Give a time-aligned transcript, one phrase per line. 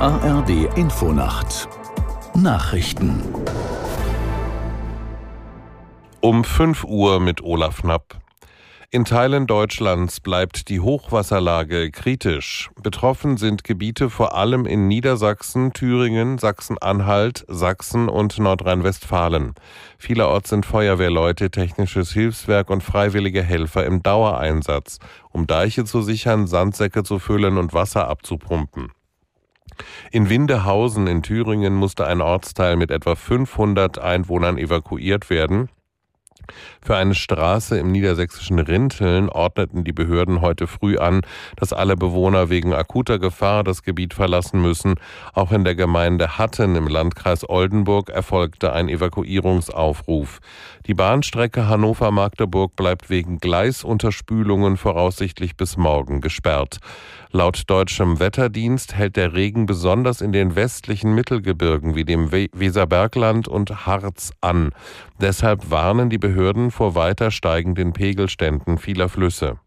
[0.00, 1.68] ARD Infonacht
[2.34, 3.22] Nachrichten
[6.20, 8.16] Um 5 Uhr mit Olaf Knapp.
[8.90, 12.70] In Teilen Deutschlands bleibt die Hochwasserlage kritisch.
[12.82, 19.54] Betroffen sind Gebiete vor allem in Niedersachsen, Thüringen, Sachsen-Anhalt, Sachsen und Nordrhein-Westfalen.
[19.96, 24.98] Vielerorts sind Feuerwehrleute, technisches Hilfswerk und freiwillige Helfer im Dauereinsatz,
[25.30, 28.90] um Deiche zu sichern, Sandsäcke zu füllen und Wasser abzupumpen.
[30.10, 35.68] In Windehausen in Thüringen musste ein Ortsteil mit etwa 500 Einwohnern evakuiert werden.
[36.82, 41.22] Für eine Straße im niedersächsischen Rinteln ordneten die Behörden heute früh an,
[41.56, 44.94] dass alle Bewohner wegen akuter Gefahr das Gebiet verlassen müssen.
[45.32, 50.40] Auch in der Gemeinde Hatten im Landkreis Oldenburg erfolgte ein Evakuierungsaufruf.
[50.86, 56.78] Die Bahnstrecke Hannover-Magdeburg bleibt wegen Gleisunterspülungen voraussichtlich bis morgen gesperrt.
[57.30, 63.86] Laut deutschem Wetterdienst hält der Regen besonders in den westlichen Mittelgebirgen wie dem Weserbergland und
[63.86, 64.70] Harz an.
[65.20, 66.33] Deshalb warnen die Behörden
[66.70, 69.58] vor weiter steigenden Pegelständen vieler Flüsse.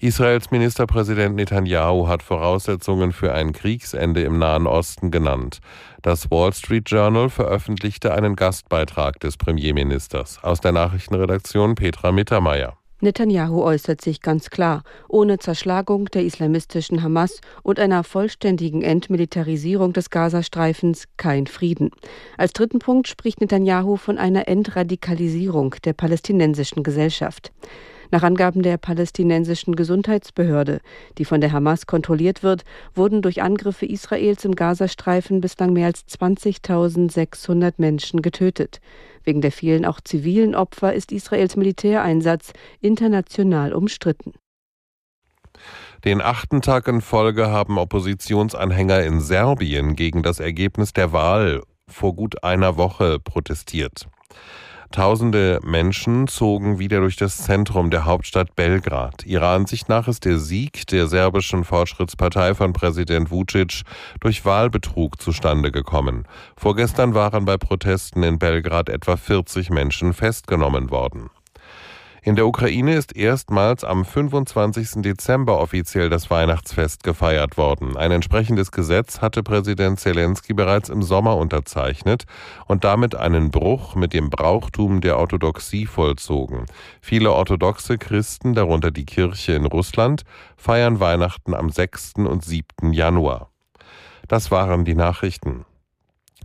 [0.00, 5.60] Israels Ministerpräsident Netanyahu hat Voraussetzungen für ein Kriegsende im Nahen Osten genannt.
[6.02, 10.42] Das Wall Street Journal veröffentlichte einen Gastbeitrag des Premierministers.
[10.42, 12.76] Aus der Nachrichtenredaktion Petra Mittermeier.
[13.04, 20.10] Netanyahu äußert sich ganz klar, ohne Zerschlagung der islamistischen Hamas und einer vollständigen Entmilitarisierung des
[20.10, 21.90] Gazastreifens kein Frieden.
[22.38, 27.52] Als dritten Punkt spricht Netanyahu von einer Entradikalisierung der palästinensischen Gesellschaft.
[28.14, 30.78] Nach Angaben der palästinensischen Gesundheitsbehörde,
[31.18, 32.62] die von der Hamas kontrolliert wird,
[32.94, 38.80] wurden durch Angriffe Israels im Gazastreifen bislang mehr als 20.600 Menschen getötet.
[39.24, 44.34] Wegen der vielen auch zivilen Opfer ist Israels Militäreinsatz international umstritten.
[46.04, 52.14] Den achten Tag in Folge haben Oppositionsanhänger in Serbien gegen das Ergebnis der Wahl vor
[52.14, 54.06] gut einer Woche protestiert.
[54.90, 59.24] Tausende Menschen zogen wieder durch das Zentrum der Hauptstadt Belgrad.
[59.26, 63.82] Ihrer Ansicht nach ist der Sieg der serbischen Fortschrittspartei von Präsident Vucic
[64.20, 66.26] durch Wahlbetrug zustande gekommen.
[66.56, 71.30] Vorgestern waren bei Protesten in Belgrad etwa 40 Menschen festgenommen worden.
[72.26, 75.02] In der Ukraine ist erstmals am 25.
[75.02, 77.98] Dezember offiziell das Weihnachtsfest gefeiert worden.
[77.98, 82.24] Ein entsprechendes Gesetz hatte Präsident Zelensky bereits im Sommer unterzeichnet
[82.66, 86.64] und damit einen Bruch mit dem Brauchtum der Orthodoxie vollzogen.
[87.02, 90.22] Viele orthodoxe Christen, darunter die Kirche in Russland,
[90.56, 92.14] feiern Weihnachten am 6.
[92.26, 92.94] und 7.
[92.94, 93.50] Januar.
[94.28, 95.66] Das waren die Nachrichten.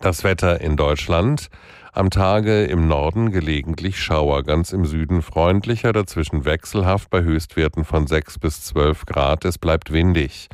[0.00, 1.48] Das Wetter in Deutschland.
[1.92, 8.06] Am Tage im Norden gelegentlich Schauer, ganz im Süden freundlicher, dazwischen wechselhaft bei Höchstwerten von
[8.06, 9.44] 6 bis 12 Grad.
[9.44, 10.48] Es bleibt windig.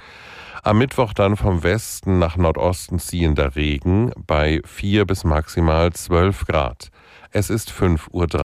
[0.62, 6.88] Am Mittwoch dann vom Westen nach Nordosten ziehender Regen bei 4 bis maximal 12 Grad.
[7.32, 8.45] Es ist 5.03 Uhr.